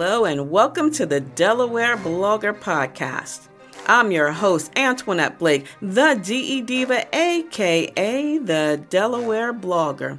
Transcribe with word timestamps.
Hello, 0.00 0.26
and 0.26 0.48
welcome 0.48 0.92
to 0.92 1.06
the 1.06 1.18
Delaware 1.18 1.96
Blogger 1.96 2.56
Podcast. 2.56 3.48
I'm 3.88 4.12
your 4.12 4.30
host, 4.30 4.70
Antoinette 4.76 5.40
Blake, 5.40 5.66
the 5.82 6.14
DE 6.14 6.62
Diva, 6.62 7.04
aka 7.12 8.38
the 8.38 8.80
Delaware 8.90 9.52
Blogger. 9.52 10.16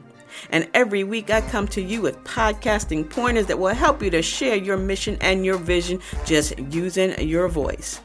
And 0.49 0.67
every 0.73 1.05
week 1.05 1.29
I 1.29 1.39
come 1.39 1.65
to 1.69 1.81
you 1.81 2.01
with 2.01 2.21
podcasting 2.25 3.09
pointers 3.09 3.45
that 3.45 3.57
will 3.57 3.73
help 3.73 4.03
you 4.03 4.09
to 4.09 4.21
share 4.21 4.57
your 4.57 4.75
mission 4.75 5.17
and 5.21 5.45
your 5.45 5.57
vision 5.57 6.01
just 6.25 6.59
using 6.59 7.17
your 7.25 7.47
voice. 7.47 8.01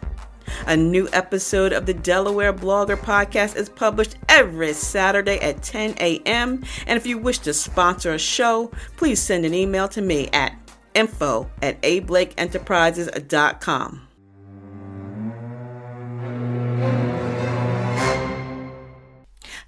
A 0.68 0.77
new 0.77 1.09
episode 1.12 1.72
of 1.72 1.86
the 1.86 1.95
Delaware 1.95 2.52
Blogger 2.52 2.97
Podcast 2.97 3.56
is 3.56 3.69
published 3.69 4.14
every 4.28 4.75
Saturday 4.75 5.41
at 5.41 5.64
10 5.64 5.97
a.m. 5.98 6.62
And 6.86 6.97
if 6.97 7.05
you 7.05 7.19
wish 7.19 7.41
to 7.41 7.52
sponsor 7.52 8.12
a 8.12 8.19
show, 8.20 8.70
please 8.97 9.20
send 9.20 9.45
an 9.45 9.55
email 9.55 9.88
to 9.88 10.00
me 10.00 10.28
at 10.33 10.63
info 10.95 11.51
at 11.61 11.83
ablakeenterprises.com. 11.83 14.09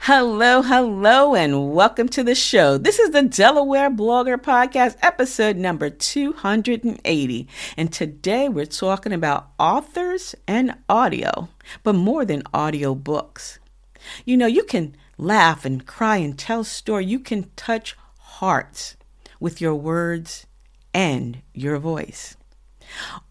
Hello, 0.09 0.63
hello, 0.63 1.35
and 1.35 1.75
welcome 1.75 2.09
to 2.11 2.23
the 2.23 2.37
show. 2.37 2.79
This 2.79 3.01
is 3.01 3.11
the 3.11 3.23
Delaware 3.23 3.91
Blogger 3.91 4.37
Podcast, 4.37 4.95
episode 5.03 5.57
number 5.57 5.91
280. 5.91 7.49
And 7.77 7.93
today 7.93 8.49
we're 8.49 8.67
talking 8.67 9.13
about 9.13 9.49
authors 9.59 10.37
and 10.47 10.77
audio, 10.89 11.49
but 11.83 11.95
more 11.95 12.25
than 12.25 12.45
audio 12.55 12.95
books. 12.95 13.59
You 14.25 14.37
know, 14.37 14.47
you 14.47 14.63
can 14.63 14.95
laugh 15.19 15.65
and 15.65 15.85
cry 15.85 16.19
and 16.19 16.39
tell 16.39 16.63
story. 16.63 17.05
You 17.05 17.19
can 17.19 17.51
touch 17.57 17.97
hearts 18.19 18.97
with 19.41 19.61
your 19.61 19.75
words 19.75 20.46
and 20.97 21.43
your 21.53 21.77
voice. 21.77 22.39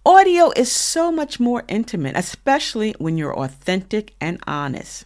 Audio 0.05 0.51
is 0.55 0.71
so 0.71 1.11
much 1.11 1.39
more 1.39 1.63
intimate, 1.67 2.15
especially 2.15 2.93
when 2.99 3.17
you're 3.17 3.35
authentic 3.35 4.13
and 4.21 4.39
honest. 4.45 5.05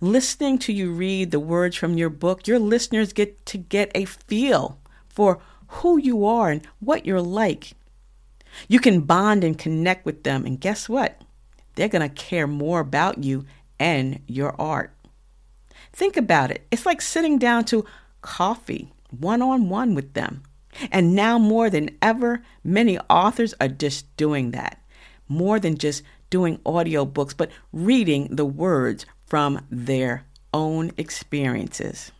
Listening 0.00 0.58
to 0.60 0.72
you 0.72 0.92
read 0.92 1.30
the 1.30 1.38
words 1.38 1.76
from 1.76 1.98
your 1.98 2.08
book, 2.08 2.46
your 2.46 2.58
listeners 2.58 3.12
get 3.12 3.44
to 3.44 3.58
get 3.58 3.92
a 3.94 4.06
feel 4.06 4.80
for 5.10 5.38
who 5.68 5.98
you 5.98 6.24
are 6.24 6.48
and 6.48 6.66
what 6.80 7.04
you're 7.04 7.20
like. 7.20 7.74
You 8.66 8.80
can 8.80 9.02
bond 9.02 9.44
and 9.44 9.58
connect 9.58 10.06
with 10.06 10.22
them, 10.22 10.46
and 10.46 10.58
guess 10.58 10.88
what? 10.88 11.20
They're 11.74 11.88
going 11.88 12.08
to 12.08 12.14
care 12.14 12.46
more 12.46 12.80
about 12.80 13.22
you 13.22 13.44
and 13.78 14.20
your 14.26 14.58
art. 14.58 14.96
Think 15.92 16.16
about 16.16 16.50
it. 16.50 16.66
It's 16.70 16.86
like 16.86 17.02
sitting 17.02 17.38
down 17.38 17.66
to 17.66 17.84
coffee 18.22 18.90
one 19.10 19.42
on 19.42 19.68
one 19.68 19.94
with 19.94 20.14
them. 20.14 20.42
And 20.90 21.14
now 21.14 21.38
more 21.38 21.70
than 21.70 21.90
ever, 22.02 22.42
many 22.64 22.98
authors 23.10 23.54
are 23.60 23.68
just 23.68 24.16
doing 24.16 24.50
that. 24.52 24.80
More 25.28 25.58
than 25.58 25.78
just 25.78 26.02
doing 26.30 26.58
audiobooks, 26.58 27.36
but 27.36 27.50
reading 27.72 28.28
the 28.34 28.44
words 28.44 29.06
from 29.26 29.64
their 29.70 30.24
own 30.52 30.92
experiences. 30.96 32.12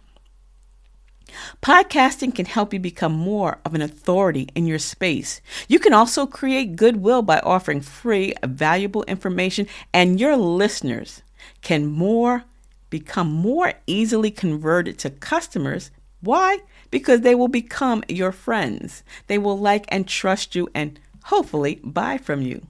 Podcasting 1.61 2.35
can 2.35 2.47
help 2.47 2.73
you 2.73 2.79
become 2.79 3.13
more 3.13 3.59
of 3.65 3.75
an 3.75 3.83
authority 3.83 4.49
in 4.55 4.67
your 4.67 4.79
space. 4.79 5.41
You 5.69 5.79
can 5.79 5.93
also 5.93 6.27
create 6.27 6.77
goodwill 6.77 7.23
by 7.23 7.41
offering 7.41 7.81
free, 7.81 8.35
valuable 8.45 9.03
information, 9.05 9.67
and 9.93 10.21
your 10.21 10.37
listeners 10.37 11.23
can 11.63 11.87
more 11.87 12.45
become 12.91 13.31
more 13.31 13.75
easily 13.87 14.31
converted 14.31 14.99
to 15.01 15.11
customers. 15.11 15.91
Why? 16.21 16.61
Because 16.97 17.21
they 17.21 17.35
will 17.35 17.49
become 17.49 18.03
your 18.09 18.33
friends. 18.33 19.03
They 19.27 19.37
will 19.37 19.59
like 19.59 19.85
and 19.89 20.09
trust 20.09 20.55
you 20.55 20.67
and 20.75 20.99
hopefully 21.25 21.79
buy 21.85 22.17
from 22.17 22.41
you. 22.41 22.67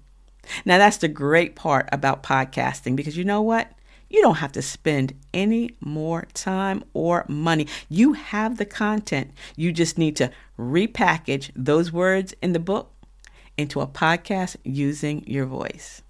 Now, 0.64 0.78
that's 0.78 0.97
the 0.97 1.06
great 1.06 1.54
part 1.54 1.88
about 1.92 2.25
podcasting 2.25 2.97
because 2.97 3.16
you 3.16 3.22
know 3.22 3.41
what? 3.41 3.70
You 4.09 4.20
don't 4.22 4.38
have 4.38 4.50
to 4.53 4.62
spend 4.62 5.14
any 5.32 5.76
more 5.81 6.26
time 6.34 6.82
or 6.92 7.25
money. 7.28 7.69
You 7.88 8.14
have 8.14 8.56
the 8.56 8.64
content. 8.64 9.31
You 9.54 9.70
just 9.70 9.97
need 9.97 10.16
to 10.16 10.32
repackage 10.58 11.53
those 11.54 11.93
words 11.93 12.34
in 12.43 12.53
the 12.53 12.58
book 12.58 12.93
into 13.56 13.81
a 13.81 13.87
podcast 13.87 14.56
using 14.64 15.22
your 15.25 15.47
voice. 15.47 16.03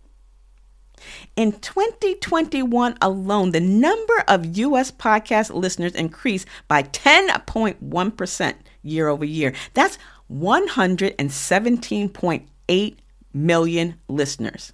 In 1.37 1.53
2021 1.53 2.99
alone, 3.01 3.53
the 3.53 3.61
number 3.61 4.25
of 4.27 4.57
U.S. 4.57 4.91
podcast 4.91 5.55
listeners 5.55 5.95
increased 5.95 6.49
by 6.69 6.83
10.1% 6.83 8.55
year 8.83 9.09
over 9.09 9.25
year. 9.25 9.53
That's 9.75 9.99
117.8 10.33 12.97
million 13.33 13.95
listeners. 14.09 14.73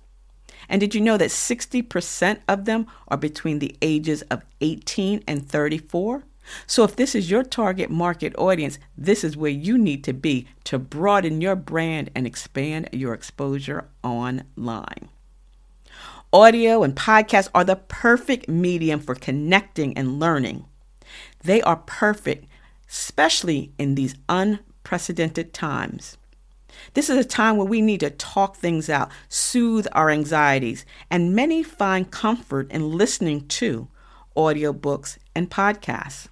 And 0.69 0.81
did 0.81 0.95
you 0.95 1.01
know 1.01 1.17
that 1.17 1.31
60% 1.31 2.39
of 2.49 2.65
them 2.65 2.87
are 3.09 3.17
between 3.17 3.59
the 3.59 3.77
ages 3.83 4.23
of 4.23 4.45
18 4.61 5.25
and 5.27 5.49
34? 5.49 6.23
So, 6.67 6.85
if 6.85 6.97
this 6.97 7.15
is 7.15 7.31
your 7.31 7.45
target 7.45 7.91
market 7.91 8.35
audience, 8.37 8.79
this 8.97 9.23
is 9.23 9.37
where 9.37 9.51
you 9.51 9.79
need 9.79 10.03
to 10.05 10.13
be 10.13 10.49
to 10.65 10.79
broaden 10.79 11.41
your 11.41 11.55
brand 11.55 12.11
and 12.15 12.27
expand 12.27 12.89
your 12.93 13.15
exposure 13.15 13.89
online. 14.03 15.09
Audio 16.35 16.83
and 16.83 16.97
podcasts 16.97 17.51
are 17.55 17.63
the 17.63 17.77
perfect 17.77 18.49
medium 18.49 19.01
for 19.01 19.15
connecting 19.15 19.95
and 19.99 20.19
learning. 20.19 20.65
They 21.45 21.61
are 21.61 21.77
perfect, 21.77 22.47
especially 22.89 23.75
in 23.77 23.97
these 23.97 24.15
unprecedented 24.31 25.53
times. 25.53 26.17
This 26.95 27.11
is 27.11 27.19
a 27.19 27.29
time 27.29 27.59
where 27.59 27.67
we 27.67 27.83
need 27.83 28.01
to 28.01 28.09
talk 28.09 28.57
things 28.57 28.89
out, 28.89 29.11
soothe 29.29 29.87
our 29.93 30.09
anxieties, 30.09 30.87
and 31.11 31.37
many 31.37 31.63
find 31.63 32.11
comfort 32.11 32.73
in 32.73 32.93
listening 32.93 33.47
to 33.49 33.89
audiobooks 34.35 35.19
and 35.35 35.51
podcasts. 35.51 36.29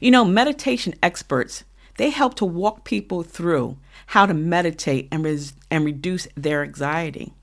You 0.00 0.10
know, 0.10 0.24
meditation 0.24 0.94
experts, 1.02 1.64
they 1.98 2.08
help 2.08 2.36
to 2.36 2.46
walk 2.46 2.84
people 2.84 3.22
through 3.22 3.76
how 4.06 4.24
to 4.24 4.32
meditate 4.32 5.08
and, 5.12 5.24
res- 5.24 5.52
and 5.70 5.84
reduce 5.84 6.26
their 6.36 6.62
anxiety. 6.62 7.34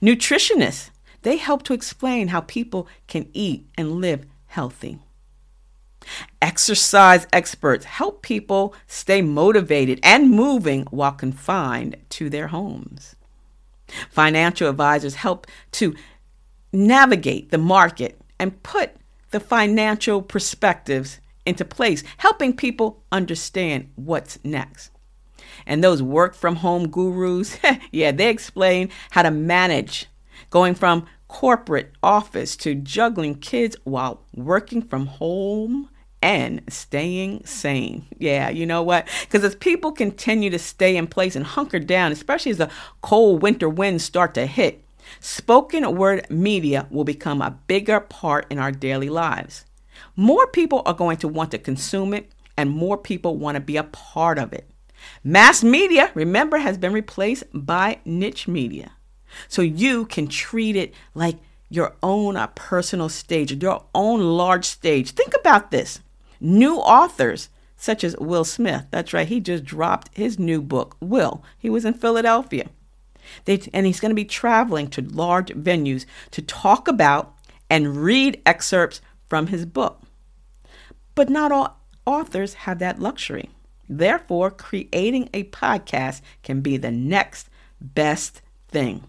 Nutritionists, 0.00 0.90
they 1.22 1.36
help 1.36 1.62
to 1.64 1.74
explain 1.74 2.28
how 2.28 2.40
people 2.40 2.88
can 3.06 3.28
eat 3.32 3.66
and 3.76 4.00
live 4.00 4.26
healthy. 4.46 4.98
Exercise 6.40 7.26
experts 7.32 7.84
help 7.84 8.22
people 8.22 8.74
stay 8.86 9.22
motivated 9.22 10.00
and 10.02 10.30
moving 10.30 10.82
while 10.90 11.12
confined 11.12 11.96
to 12.10 12.28
their 12.28 12.48
homes. 12.48 13.14
Financial 14.10 14.68
advisors 14.68 15.16
help 15.16 15.46
to 15.72 15.94
navigate 16.72 17.50
the 17.50 17.58
market 17.58 18.20
and 18.38 18.62
put 18.62 18.96
the 19.30 19.40
financial 19.40 20.22
perspectives 20.22 21.20
into 21.46 21.64
place, 21.64 22.02
helping 22.18 22.54
people 22.56 23.02
understand 23.10 23.90
what's 23.96 24.38
next. 24.44 24.90
And 25.66 25.82
those 25.82 26.02
work 26.02 26.34
from 26.34 26.56
home 26.56 26.88
gurus, 26.88 27.58
yeah, 27.92 28.12
they 28.12 28.28
explain 28.28 28.90
how 29.10 29.22
to 29.22 29.30
manage 29.30 30.06
going 30.50 30.74
from 30.74 31.06
corporate 31.28 31.92
office 32.02 32.56
to 32.56 32.74
juggling 32.74 33.34
kids 33.34 33.74
while 33.84 34.22
working 34.34 34.82
from 34.82 35.06
home 35.06 35.88
and 36.22 36.62
staying 36.68 37.44
sane. 37.44 38.06
Yeah, 38.18 38.48
you 38.50 38.64
know 38.64 38.82
what? 38.82 39.08
Because 39.22 39.42
as 39.42 39.56
people 39.56 39.92
continue 39.92 40.50
to 40.50 40.58
stay 40.58 40.96
in 40.96 41.06
place 41.08 41.34
and 41.34 41.44
hunker 41.44 41.80
down, 41.80 42.12
especially 42.12 42.52
as 42.52 42.58
the 42.58 42.70
cold 43.00 43.42
winter 43.42 43.68
winds 43.68 44.04
start 44.04 44.34
to 44.34 44.46
hit, 44.46 44.84
spoken 45.20 45.96
word 45.96 46.26
media 46.30 46.86
will 46.90 47.04
become 47.04 47.42
a 47.42 47.58
bigger 47.66 47.98
part 47.98 48.46
in 48.50 48.58
our 48.58 48.70
daily 48.70 49.08
lives. 49.08 49.64
More 50.14 50.46
people 50.46 50.82
are 50.86 50.94
going 50.94 51.16
to 51.18 51.28
want 51.28 51.50
to 51.50 51.58
consume 51.58 52.14
it, 52.14 52.30
and 52.56 52.70
more 52.70 52.98
people 52.98 53.36
want 53.36 53.56
to 53.56 53.60
be 53.60 53.76
a 53.76 53.84
part 53.84 54.38
of 54.38 54.52
it. 54.52 54.68
Mass 55.24 55.62
media, 55.62 56.10
remember, 56.14 56.58
has 56.58 56.78
been 56.78 56.92
replaced 56.92 57.44
by 57.52 57.98
niche 58.04 58.48
media. 58.48 58.92
So 59.48 59.62
you 59.62 60.06
can 60.06 60.28
treat 60.28 60.76
it 60.76 60.94
like 61.14 61.38
your 61.68 61.94
own 62.02 62.36
personal 62.54 63.08
stage, 63.08 63.62
your 63.62 63.84
own 63.94 64.20
large 64.20 64.66
stage. 64.66 65.12
Think 65.12 65.34
about 65.34 65.70
this 65.70 66.00
new 66.40 66.76
authors 66.76 67.48
such 67.76 68.04
as 68.04 68.16
Will 68.18 68.44
Smith. 68.44 68.86
That's 68.90 69.12
right, 69.12 69.26
he 69.26 69.40
just 69.40 69.64
dropped 69.64 70.16
his 70.16 70.38
new 70.38 70.60
book, 70.62 70.96
Will. 71.00 71.42
He 71.58 71.70
was 71.70 71.84
in 71.84 71.94
Philadelphia. 71.94 72.68
They, 73.44 73.60
and 73.72 73.86
he's 73.86 74.00
going 74.00 74.10
to 74.10 74.16
be 74.16 74.24
traveling 74.24 74.88
to 74.90 75.02
large 75.02 75.48
venues 75.48 76.04
to 76.32 76.42
talk 76.42 76.86
about 76.86 77.34
and 77.70 77.96
read 77.96 78.40
excerpts 78.44 79.00
from 79.28 79.48
his 79.48 79.64
book. 79.64 80.02
But 81.14 81.28
not 81.28 81.50
all 81.50 81.80
authors 82.06 82.54
have 82.54 82.78
that 82.80 83.00
luxury. 83.00 83.50
Therefore, 83.98 84.50
creating 84.50 85.28
a 85.34 85.44
podcast 85.44 86.22
can 86.42 86.62
be 86.62 86.78
the 86.78 86.90
next 86.90 87.50
best 87.80 88.40
thing. 88.68 89.04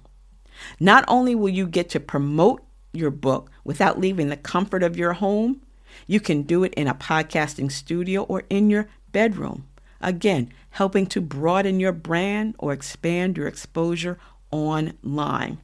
Not 0.79 1.05
only 1.07 1.35
will 1.35 1.49
you 1.49 1.67
get 1.67 1.89
to 1.91 1.99
promote 1.99 2.63
your 2.91 3.09
book 3.11 3.49
without 3.63 3.99
leaving 3.99 4.27
the 4.27 4.37
comfort 4.37 4.83
of 4.83 4.97
your 4.97 5.13
home, 5.13 5.61
you 6.05 6.19
can 6.19 6.43
do 6.43 6.63
it 6.65 6.73
in 6.73 6.87
a 6.87 6.95
podcasting 6.95 7.71
studio 7.71 8.23
or 8.23 8.43
in 8.49 8.69
your 8.69 8.89
bedroom. 9.13 9.67
Again, 10.01 10.51
helping 10.71 11.05
to 11.07 11.21
broaden 11.21 11.79
your 11.79 11.93
brand 11.93 12.55
or 12.59 12.73
expand 12.73 13.37
your 13.37 13.47
exposure 13.47 14.19
online. 14.51 15.59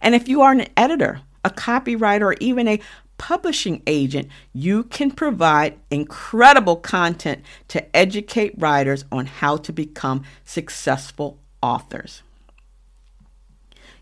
And 0.00 0.14
if 0.14 0.28
you 0.28 0.40
are 0.40 0.52
an 0.52 0.68
editor, 0.76 1.20
a 1.44 1.50
copywriter, 1.50 2.22
or 2.22 2.36
even 2.38 2.68
a 2.68 2.80
publishing 3.22 3.80
agent, 3.86 4.28
you 4.52 4.82
can 4.82 5.08
provide 5.08 5.78
incredible 5.92 6.74
content 6.74 7.40
to 7.68 7.96
educate 7.96 8.52
writers 8.58 9.04
on 9.12 9.26
how 9.26 9.56
to 9.56 9.72
become 9.72 10.24
successful 10.44 11.38
authors. 11.62 12.24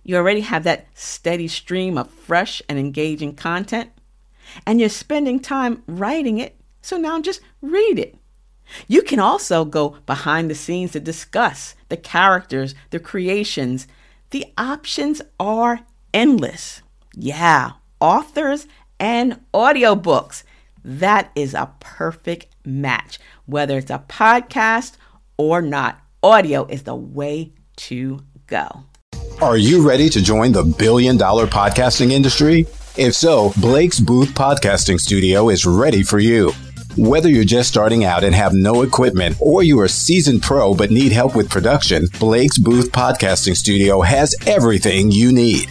You 0.02 0.16
already 0.16 0.40
have 0.40 0.64
that 0.64 0.86
steady 0.94 1.48
stream 1.48 1.98
of 1.98 2.10
fresh 2.10 2.62
and 2.66 2.78
engaging 2.78 3.36
content, 3.36 3.90
and 4.66 4.80
you're 4.80 4.88
spending 4.88 5.38
time 5.38 5.82
writing 5.86 6.38
it, 6.38 6.56
so 6.80 6.96
now 6.96 7.20
just 7.20 7.42
read 7.60 7.98
it. 7.98 8.16
You 8.88 9.02
can 9.02 9.20
also 9.20 9.66
go 9.66 9.98
behind 10.06 10.48
the 10.48 10.54
scenes 10.54 10.92
to 10.92 11.00
discuss 11.00 11.74
the 11.90 11.98
characters, 11.98 12.74
the 12.88 12.98
creations. 12.98 13.86
The 14.30 14.46
options 14.56 15.20
are 15.38 15.80
endless. 16.14 16.80
Yeah, 17.14 17.72
authors 18.00 18.66
and 19.00 19.40
audiobooks. 19.52 20.44
That 20.84 21.32
is 21.34 21.54
a 21.54 21.72
perfect 21.80 22.54
match. 22.64 23.18
Whether 23.46 23.78
it's 23.78 23.90
a 23.90 24.04
podcast 24.08 24.96
or 25.36 25.60
not, 25.60 26.00
audio 26.22 26.66
is 26.66 26.84
the 26.84 26.94
way 26.94 27.52
to 27.76 28.20
go. 28.46 28.84
Are 29.40 29.56
you 29.56 29.86
ready 29.86 30.08
to 30.10 30.22
join 30.22 30.52
the 30.52 30.62
billion 30.62 31.16
dollar 31.16 31.46
podcasting 31.46 32.12
industry? 32.12 32.66
If 32.96 33.14
so, 33.14 33.52
Blake's 33.56 34.00
Booth 34.00 34.30
Podcasting 34.30 34.98
Studio 34.98 35.48
is 35.48 35.64
ready 35.64 36.02
for 36.02 36.18
you. 36.18 36.52
Whether 36.96 37.30
you're 37.30 37.44
just 37.44 37.68
starting 37.68 38.04
out 38.04 38.24
and 38.24 38.34
have 38.34 38.52
no 38.52 38.82
equipment, 38.82 39.36
or 39.40 39.62
you're 39.62 39.84
a 39.84 39.88
seasoned 39.88 40.42
pro 40.42 40.74
but 40.74 40.90
need 40.90 41.12
help 41.12 41.36
with 41.36 41.48
production, 41.48 42.08
Blake's 42.18 42.58
Booth 42.58 42.90
Podcasting 42.90 43.56
Studio 43.56 44.00
has 44.02 44.34
everything 44.46 45.10
you 45.10 45.32
need. 45.32 45.70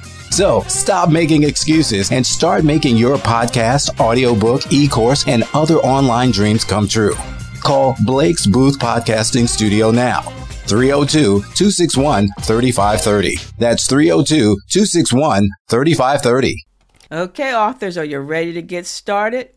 So 0.31 0.61
stop 0.61 1.09
making 1.09 1.43
excuses 1.43 2.11
and 2.11 2.25
start 2.25 2.63
making 2.63 2.95
your 2.95 3.17
podcast, 3.17 3.99
audiobook, 3.99 4.71
e 4.71 4.87
course, 4.87 5.27
and 5.27 5.43
other 5.53 5.75
online 5.75 6.31
dreams 6.31 6.63
come 6.63 6.87
true. 6.87 7.15
Call 7.61 7.95
Blake's 8.05 8.47
Booth 8.47 8.79
Podcasting 8.79 9.47
Studio 9.47 9.91
now. 9.91 10.21
302 10.67 11.41
261 11.41 12.29
3530. 12.41 13.35
That's 13.59 13.87
302 13.87 14.57
261 14.69 15.49
3530. 15.67 16.55
Okay, 17.11 17.53
authors, 17.53 17.97
are 17.97 18.05
you 18.05 18.19
ready 18.19 18.53
to 18.53 18.61
get 18.61 18.85
started? 18.85 19.49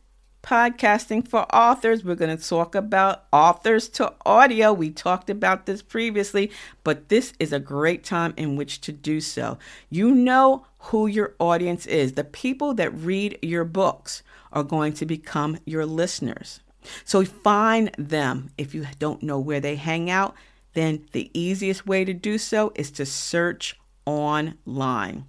Podcasting 0.45 1.27
for 1.27 1.43
authors. 1.55 2.05
We're 2.05 2.15
going 2.15 2.37
to 2.37 2.49
talk 2.49 2.75
about 2.75 3.25
authors 3.33 3.89
to 3.91 4.13
audio. 4.27 4.73
We 4.75 4.91
talked 4.91 5.31
about 5.31 5.65
this 5.65 5.81
previously, 5.81 6.51
but 6.85 7.09
this 7.09 7.33
is 7.41 7.53
a 7.53 7.59
great 7.59 8.05
time 8.05 8.35
in 8.37 8.55
which 8.55 8.83
to 8.83 8.93
do 8.93 9.21
so. 9.23 9.59
You 9.89 10.15
know 10.15 10.67
who 10.79 11.07
your 11.07 11.35
audience 11.41 11.87
is. 11.87 12.13
The 12.13 12.25
people 12.25 12.75
that 12.75 12.95
read 12.95 13.39
your 13.41 13.65
books 13.65 14.23
are 14.53 14.63
going 14.63 14.93
to 14.95 15.07
become 15.07 15.59
your 15.65 15.87
listeners. 15.87 16.61
So 17.05 17.25
find 17.25 17.91
them. 17.97 18.51
If 18.59 18.75
you 18.75 18.87
don't 18.99 19.23
know 19.23 19.39
where 19.39 19.61
they 19.61 19.77
hang 19.77 20.11
out, 20.11 20.35
then 20.75 21.07
the 21.13 21.31
easiest 21.33 21.87
way 21.87 22.05
to 22.05 22.13
do 22.13 22.37
so 22.37 22.71
is 22.75 22.91
to 22.93 23.07
search 23.07 23.81
online. 24.05 25.25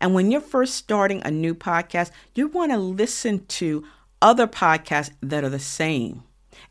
And 0.00 0.14
when 0.14 0.30
you're 0.30 0.40
first 0.40 0.76
starting 0.76 1.20
a 1.22 1.30
new 1.30 1.54
podcast, 1.54 2.12
you 2.34 2.48
want 2.48 2.72
to 2.72 2.78
listen 2.78 3.44
to 3.46 3.84
other 4.24 4.46
podcasts 4.46 5.12
that 5.20 5.44
are 5.44 5.50
the 5.50 5.58
same 5.58 6.22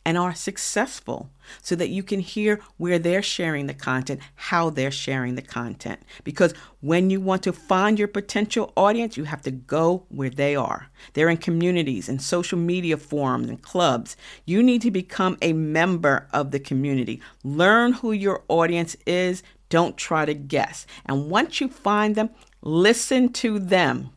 and 0.04 0.18
are 0.18 0.34
successful 0.34 1.30
so 1.62 1.76
that 1.76 1.90
you 1.90 2.02
can 2.02 2.20
hear 2.20 2.60
where 2.78 2.98
they're 2.98 3.22
sharing 3.22 3.68
the 3.68 3.76
content, 3.76 4.20
how 4.34 4.72
they're 4.72 4.90
sharing 4.90 5.36
the 5.36 5.42
content. 5.42 6.02
Because 6.24 6.56
when 6.82 7.12
you 7.12 7.22
want 7.22 7.44
to 7.44 7.54
find 7.54 8.00
your 8.00 8.08
potential 8.08 8.74
audience, 8.76 9.18
you 9.18 9.26
have 9.26 9.44
to 9.44 9.52
go 9.52 10.08
where 10.10 10.32
they 10.32 10.56
are. 10.56 10.90
They're 11.14 11.30
in 11.30 11.38
communities 11.38 12.10
and 12.10 12.20
social 12.20 12.58
media 12.58 12.98
forums 12.98 13.50
and 13.50 13.62
clubs. 13.62 14.18
You 14.46 14.64
need 14.64 14.82
to 14.82 14.90
become 14.92 15.38
a 15.44 15.54
member 15.54 16.28
of 16.34 16.50
the 16.50 16.60
community. 16.60 17.22
Learn 17.44 17.94
who 17.94 18.14
your 18.14 18.44
audience 18.48 18.96
is. 19.06 19.44
Don't 19.70 19.96
try 19.96 20.26
to 20.26 20.34
guess. 20.34 20.88
And 21.06 21.30
once 21.30 21.62
you 21.62 21.68
find 21.68 22.16
them, 22.16 22.32
listen 22.64 23.32
to 23.34 23.60
them 23.60 24.10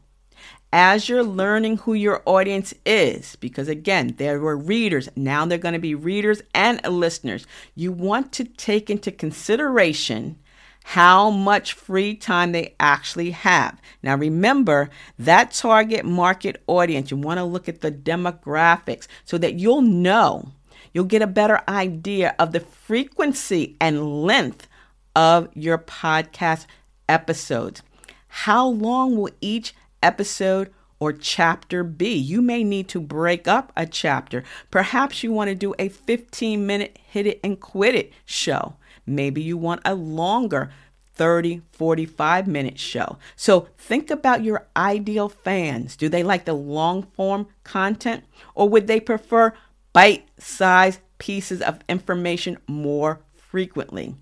as 0.78 1.08
you're 1.08 1.24
learning 1.24 1.78
who 1.78 1.94
your 1.94 2.22
audience 2.26 2.74
is, 2.84 3.34
because 3.36 3.66
again, 3.66 4.14
there 4.18 4.38
were 4.38 4.58
readers, 4.58 5.08
now 5.16 5.46
they're 5.46 5.56
going 5.56 5.72
to 5.72 5.78
be 5.78 5.94
readers 5.94 6.42
and 6.54 6.78
listeners, 6.86 7.46
you 7.74 7.90
want 7.90 8.30
to 8.30 8.44
take 8.44 8.90
into 8.90 9.10
consideration 9.10 10.38
how 10.84 11.30
much 11.30 11.72
free 11.72 12.14
time 12.14 12.52
they 12.52 12.74
actually 12.78 13.30
have. 13.30 13.80
Now, 14.02 14.16
remember 14.16 14.90
that 15.18 15.52
target 15.52 16.04
market 16.04 16.62
audience, 16.66 17.10
you 17.10 17.16
want 17.16 17.38
to 17.38 17.44
look 17.44 17.70
at 17.70 17.80
the 17.80 17.90
demographics 17.90 19.06
so 19.24 19.38
that 19.38 19.54
you'll 19.54 19.80
know, 19.80 20.50
you'll 20.92 21.04
get 21.04 21.22
a 21.22 21.26
better 21.26 21.62
idea 21.66 22.34
of 22.38 22.52
the 22.52 22.60
frequency 22.60 23.76
and 23.80 24.24
length 24.24 24.68
of 25.14 25.48
your 25.54 25.78
podcast 25.78 26.66
episodes. 27.08 27.82
How 28.28 28.68
long 28.68 29.16
will 29.16 29.30
each 29.40 29.74
episode 30.02 30.72
or 30.98 31.12
chapter 31.12 31.84
be. 31.84 32.14
You 32.14 32.40
may 32.40 32.64
need 32.64 32.88
to 32.88 33.00
break 33.00 33.46
up 33.46 33.72
a 33.76 33.86
chapter. 33.86 34.44
Perhaps 34.70 35.22
you 35.22 35.32
want 35.32 35.48
to 35.48 35.54
do 35.54 35.74
a 35.78 35.88
15 35.88 36.66
minute 36.66 36.98
hit 37.04 37.26
it 37.26 37.40
and 37.44 37.60
quit 37.60 37.94
it 37.94 38.12
show. 38.24 38.76
Maybe 39.04 39.42
you 39.42 39.56
want 39.56 39.82
a 39.84 39.94
longer 39.94 40.70
30, 41.14 41.62
45 41.72 42.46
minute 42.46 42.78
show. 42.78 43.18
So 43.36 43.68
think 43.78 44.10
about 44.10 44.44
your 44.44 44.66
ideal 44.76 45.28
fans. 45.28 45.96
Do 45.96 46.08
they 46.08 46.22
like 46.22 46.44
the 46.44 46.54
long 46.54 47.02
form 47.02 47.48
content 47.64 48.24
or 48.54 48.68
would 48.68 48.86
they 48.86 49.00
prefer 49.00 49.52
bite 49.92 50.28
sized 50.38 51.00
pieces 51.18 51.62
of 51.62 51.80
information 51.88 52.58
more 52.66 53.20
frequently? 53.34 54.14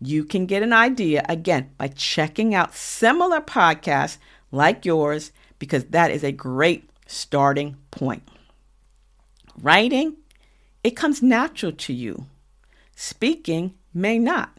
You 0.00 0.24
can 0.24 0.46
get 0.46 0.62
an 0.62 0.72
idea 0.72 1.24
again 1.28 1.70
by 1.76 1.88
checking 1.88 2.54
out 2.54 2.74
similar 2.74 3.40
podcasts 3.40 4.18
like 4.50 4.84
yours 4.84 5.32
because 5.58 5.84
that 5.86 6.10
is 6.10 6.24
a 6.24 6.32
great 6.32 6.88
starting 7.06 7.76
point. 7.90 8.22
Writing, 9.60 10.16
it 10.84 10.92
comes 10.92 11.22
natural 11.22 11.72
to 11.72 11.92
you. 11.92 12.26
Speaking 12.94 13.74
may 13.92 14.18
not. 14.18 14.56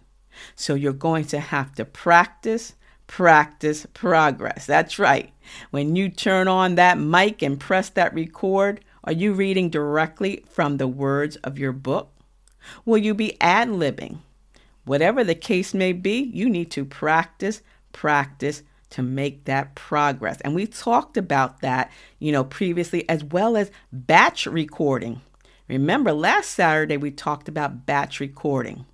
So 0.56 0.76
you're 0.76 0.94
going 0.94 1.26
to 1.26 1.40
have 1.40 1.74
to 1.76 1.86
practice, 1.86 2.74
practice, 3.08 3.86
progress. 3.94 4.66
That's 4.66 5.00
right. 5.00 5.32
When 5.72 5.96
you 5.96 6.10
turn 6.10 6.48
on 6.48 6.76
that 6.76 6.98
mic 6.98 7.42
and 7.42 7.60
press 7.60 7.90
that 7.92 8.14
record, 8.14 8.84
are 9.04 9.14
you 9.14 9.34
reading 9.34 9.70
directly 9.70 10.44
from 10.50 10.78
the 10.78 10.88
words 10.88 11.36
of 11.38 11.58
your 11.58 11.72
book? 11.72 12.12
Will 12.86 12.98
you 12.98 13.14
be 13.14 13.40
ad 13.42 13.70
libbing? 13.70 14.18
Whatever 14.86 15.24
the 15.24 15.36
case 15.36 15.74
may 15.74 15.94
be, 15.94 16.32
you 16.34 16.50
need 16.50 16.72
to 16.72 16.86
practice, 16.86 17.62
practice, 17.94 18.64
to 18.92 19.04
make 19.04 19.46
that 19.46 19.76
progress. 19.76 20.42
And 20.42 20.56
we 20.56 20.66
talked 20.66 21.18
about 21.18 21.62
that, 21.62 21.92
you 22.18 22.32
know, 22.32 22.44
previously 22.44 23.08
as 23.08 23.24
well 23.24 23.56
as 23.56 23.72
batch 23.92 24.46
recording. 24.46 25.22
Remember, 25.68 26.12
last 26.12 26.52
Saturday 26.52 26.98
we 26.98 27.12
talked 27.12 27.48
about 27.48 27.86
batch 27.86 28.20
recording. 28.20 28.86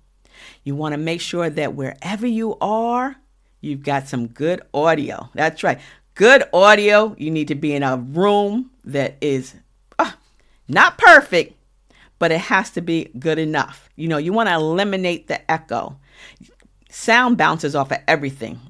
You 0.64 0.74
want 0.74 0.92
to 0.92 0.98
make 0.98 1.22
sure 1.22 1.48
that 1.48 1.74
wherever 1.74 2.26
you 2.26 2.56
are, 2.60 3.16
you've 3.62 3.82
got 3.82 4.08
some 4.08 4.28
good 4.28 4.60
audio. 4.74 5.30
That's 5.34 5.62
right. 5.62 5.80
Good 6.14 6.44
audio. 6.52 7.14
You 7.18 7.30
need 7.30 7.48
to 7.48 7.54
be 7.54 7.74
in 7.74 7.82
a 7.82 7.96
room 7.96 8.70
that 8.84 9.16
is 9.22 9.54
uh, 9.98 10.12
not 10.68 10.98
perfect, 10.98 11.54
but 12.18 12.30
it 12.30 12.40
has 12.40 12.70
to 12.70 12.82
be 12.82 13.10
good 13.18 13.38
enough. 13.38 13.88
You 13.96 14.08
know, 14.08 14.18
you 14.18 14.34
want 14.34 14.50
to 14.50 14.54
eliminate 14.54 15.28
the 15.28 15.50
echo. 15.50 15.98
Sound 16.90 17.38
bounces 17.38 17.74
off 17.74 17.90
of 17.90 17.98
everything 18.06 18.60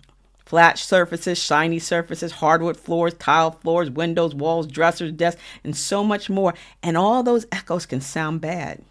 flat 0.46 0.78
surfaces, 0.78 1.36
shiny 1.36 1.78
surfaces, 1.78 2.32
hardwood 2.32 2.76
floors, 2.76 3.12
tile 3.14 3.50
floors, 3.50 3.90
windows, 3.90 4.34
walls, 4.34 4.66
dressers, 4.66 5.12
desks, 5.12 5.42
and 5.64 5.76
so 5.76 6.02
much 6.02 6.30
more. 6.30 6.54
And 6.82 6.96
all 6.96 7.22
those 7.22 7.46
echoes 7.52 7.84
can 7.84 8.00
sound 8.00 8.40
bad. 8.40 8.82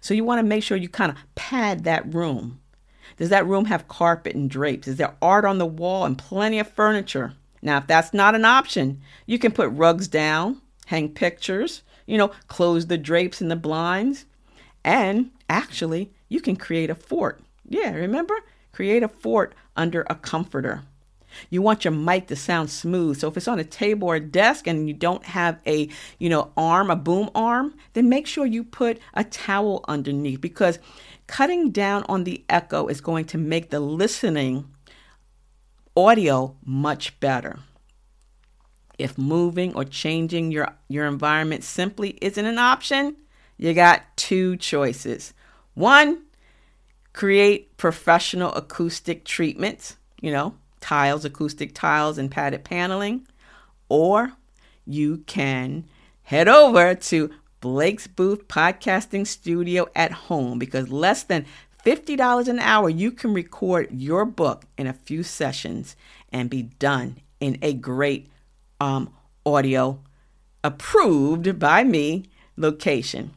So 0.00 0.12
you 0.12 0.24
want 0.24 0.40
to 0.40 0.46
make 0.46 0.62
sure 0.62 0.76
you 0.76 0.88
kind 0.88 1.12
of 1.12 1.18
pad 1.34 1.84
that 1.84 2.12
room. 2.12 2.60
Does 3.16 3.28
that 3.28 3.46
room 3.46 3.66
have 3.66 3.88
carpet 3.88 4.34
and 4.34 4.50
drapes? 4.50 4.88
Is 4.88 4.96
there 4.96 5.14
art 5.22 5.44
on 5.44 5.58
the 5.58 5.66
wall 5.66 6.04
and 6.04 6.18
plenty 6.18 6.58
of 6.58 6.68
furniture? 6.68 7.34
Now, 7.62 7.78
if 7.78 7.86
that's 7.86 8.12
not 8.12 8.34
an 8.34 8.44
option, 8.44 9.00
you 9.26 9.38
can 9.38 9.52
put 9.52 9.70
rugs 9.70 10.08
down, 10.08 10.60
hang 10.86 11.10
pictures, 11.10 11.82
you 12.06 12.18
know, 12.18 12.32
close 12.48 12.86
the 12.86 12.98
drapes 12.98 13.40
and 13.40 13.50
the 13.50 13.56
blinds, 13.56 14.24
and 14.84 15.30
actually, 15.48 16.10
you 16.28 16.40
can 16.40 16.56
create 16.56 16.90
a 16.90 16.94
fort. 16.94 17.40
Yeah, 17.68 17.92
remember? 17.92 18.34
Create 18.72 19.02
a 19.02 19.08
fort 19.08 19.54
under 19.76 20.06
a 20.08 20.14
comforter. 20.14 20.82
You 21.50 21.62
want 21.62 21.84
your 21.84 21.92
mic 21.92 22.26
to 22.28 22.36
sound 22.36 22.70
smooth. 22.70 23.18
So 23.18 23.28
if 23.28 23.36
it's 23.36 23.48
on 23.48 23.58
a 23.58 23.64
table 23.64 24.08
or 24.08 24.16
a 24.16 24.20
desk 24.20 24.66
and 24.66 24.88
you 24.88 24.94
don't 24.94 25.24
have 25.24 25.58
a, 25.66 25.88
you 26.18 26.28
know, 26.28 26.52
arm, 26.56 26.90
a 26.90 26.96
boom 26.96 27.30
arm, 27.34 27.74
then 27.92 28.08
make 28.08 28.26
sure 28.26 28.46
you 28.46 28.64
put 28.64 28.98
a 29.14 29.24
towel 29.24 29.84
underneath 29.88 30.40
because 30.40 30.78
cutting 31.26 31.70
down 31.70 32.04
on 32.08 32.24
the 32.24 32.44
echo 32.48 32.86
is 32.88 33.00
going 33.00 33.24
to 33.26 33.38
make 33.38 33.70
the 33.70 33.80
listening 33.80 34.68
audio 35.96 36.56
much 36.64 37.18
better. 37.20 37.60
If 38.98 39.18
moving 39.18 39.74
or 39.74 39.84
changing 39.84 40.52
your, 40.52 40.68
your 40.88 41.06
environment 41.06 41.64
simply 41.64 42.18
isn't 42.20 42.44
an 42.44 42.58
option, 42.58 43.16
you 43.56 43.74
got 43.74 44.02
two 44.16 44.56
choices. 44.56 45.34
One, 45.74 46.22
create 47.12 47.76
professional 47.76 48.52
acoustic 48.54 49.24
treatments, 49.24 49.96
you 50.20 50.32
know, 50.32 50.54
tiles, 50.80 51.24
acoustic 51.24 51.74
tiles, 51.74 52.18
and 52.18 52.30
padded 52.30 52.64
paneling. 52.64 53.26
Or 53.88 54.32
you 54.86 55.18
can 55.26 55.84
head 56.22 56.48
over 56.48 56.94
to 56.94 57.30
Blake's 57.60 58.06
Booth 58.06 58.48
Podcasting 58.48 59.26
Studio 59.26 59.86
at 59.94 60.12
home 60.12 60.58
because 60.58 60.90
less 60.90 61.22
than 61.22 61.46
$50 61.84 62.48
an 62.48 62.58
hour, 62.58 62.88
you 62.88 63.10
can 63.10 63.34
record 63.34 63.88
your 63.92 64.24
book 64.24 64.64
in 64.78 64.86
a 64.86 64.92
few 64.92 65.22
sessions 65.22 65.96
and 66.32 66.48
be 66.48 66.62
done 66.62 67.18
in 67.40 67.58
a 67.60 67.72
great 67.72 68.28
um, 68.80 69.12
audio 69.44 70.00
approved 70.64 71.58
by 71.58 71.84
me 71.84 72.24
location. 72.56 73.32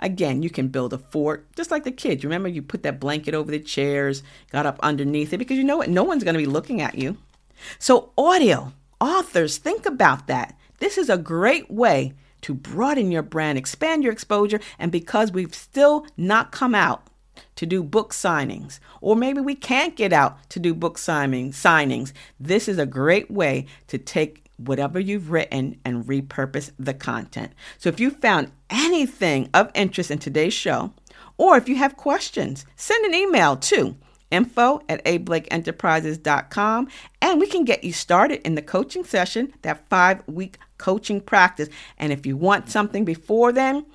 Again, 0.00 0.42
you 0.42 0.50
can 0.50 0.68
build 0.68 0.92
a 0.92 0.98
fort 0.98 1.46
just 1.54 1.70
like 1.70 1.84
the 1.84 1.92
kids. 1.92 2.24
Remember, 2.24 2.48
you 2.48 2.62
put 2.62 2.82
that 2.82 3.00
blanket 3.00 3.34
over 3.34 3.50
the 3.50 3.60
chairs, 3.60 4.22
got 4.50 4.66
up 4.66 4.78
underneath 4.82 5.32
it 5.32 5.38
because 5.38 5.58
you 5.58 5.64
know 5.64 5.76
what? 5.76 5.90
No 5.90 6.02
one's 6.02 6.24
going 6.24 6.34
to 6.34 6.38
be 6.38 6.46
looking 6.46 6.80
at 6.80 6.96
you. 6.96 7.18
So, 7.78 8.12
audio, 8.16 8.72
authors, 9.00 9.58
think 9.58 9.86
about 9.86 10.26
that. 10.26 10.56
This 10.78 10.96
is 10.96 11.10
a 11.10 11.18
great 11.18 11.70
way 11.70 12.14
to 12.40 12.54
broaden 12.54 13.12
your 13.12 13.22
brand, 13.22 13.58
expand 13.58 14.02
your 14.02 14.12
exposure, 14.12 14.60
and 14.78 14.90
because 14.90 15.30
we've 15.30 15.54
still 15.54 16.06
not 16.16 16.52
come 16.52 16.74
out 16.74 17.06
to 17.56 17.66
do 17.66 17.82
book 17.82 18.12
signings, 18.12 18.80
or 19.00 19.14
maybe 19.16 19.40
we 19.40 19.54
can't 19.54 19.96
get 19.96 20.12
out 20.12 20.48
to 20.50 20.58
do 20.58 20.74
book 20.74 20.96
signing, 20.98 21.52
signings, 21.52 22.12
this 22.38 22.68
is 22.68 22.78
a 22.78 22.86
great 22.86 23.30
way 23.30 23.66
to 23.88 23.98
take 23.98 24.49
whatever 24.66 25.00
you've 25.00 25.30
written 25.30 25.78
and 25.84 26.04
repurpose 26.04 26.70
the 26.78 26.94
content. 26.94 27.52
So 27.78 27.88
if 27.88 28.00
you 28.00 28.10
found 28.10 28.52
anything 28.68 29.48
of 29.54 29.70
interest 29.74 30.10
in 30.10 30.18
today's 30.18 30.54
show, 30.54 30.92
or 31.36 31.56
if 31.56 31.68
you 31.68 31.76
have 31.76 31.96
questions, 31.96 32.66
send 32.76 33.04
an 33.04 33.14
email 33.14 33.56
to 33.56 33.96
info 34.30 34.82
at 34.88 35.04
ablakeenterprises.com 35.04 36.88
and 37.20 37.40
we 37.40 37.46
can 37.46 37.64
get 37.64 37.84
you 37.84 37.92
started 37.92 38.46
in 38.46 38.54
the 38.54 38.62
coaching 38.62 39.04
session, 39.04 39.52
that 39.62 39.88
five 39.88 40.22
week 40.26 40.58
coaching 40.78 41.20
practice. 41.20 41.68
And 41.98 42.12
if 42.12 42.26
you 42.26 42.36
want 42.36 42.70
something 42.70 43.04
before 43.04 43.52
then, 43.52 43.86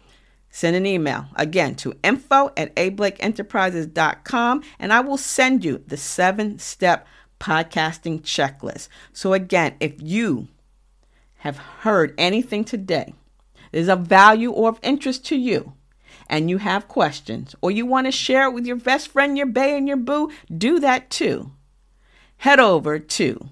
send 0.49 0.75
an 0.75 0.85
email 0.85 1.27
again 1.35 1.75
to 1.75 1.93
info 2.03 2.51
at 2.57 2.75
ablakeenterprises.com 2.75 4.63
and 4.79 4.93
I 4.93 4.99
will 5.01 5.17
send 5.17 5.63
you 5.63 5.83
the 5.87 5.97
seven 5.97 6.59
step 6.59 7.07
podcasting 7.39 8.21
checklist. 8.21 8.87
So, 9.13 9.33
again, 9.33 9.75
if 9.79 10.01
you 10.01 10.47
have 11.45 11.57
heard 11.57 12.13
anything 12.17 12.65
today 12.65 13.13
is 13.71 13.87
of 13.87 13.99
value 13.99 14.49
or 14.49 14.69
of 14.69 14.79
interest 14.81 15.23
to 15.27 15.35
you, 15.35 15.73
and 16.27 16.49
you 16.49 16.57
have 16.57 16.87
questions, 16.87 17.55
or 17.61 17.69
you 17.69 17.85
want 17.85 18.07
to 18.07 18.11
share 18.11 18.47
it 18.47 18.53
with 18.53 18.65
your 18.65 18.77
best 18.77 19.09
friend, 19.09 19.37
your 19.37 19.45
bae, 19.45 19.67
and 19.67 19.87
your 19.87 19.95
boo, 19.95 20.31
do 20.57 20.79
that 20.79 21.11
too. 21.11 21.51
Head 22.37 22.59
over 22.59 22.97
to 22.97 23.49